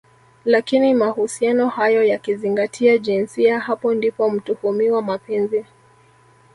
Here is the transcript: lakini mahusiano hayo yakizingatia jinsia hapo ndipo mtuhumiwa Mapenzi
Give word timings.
lakini 0.45 0.93
mahusiano 0.93 1.67
hayo 1.67 2.03
yakizingatia 2.03 2.97
jinsia 2.97 3.59
hapo 3.59 3.93
ndipo 3.93 4.29
mtuhumiwa 4.29 5.01
Mapenzi 5.01 5.65